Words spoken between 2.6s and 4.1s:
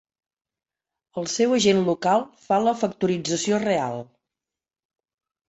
la factorització real.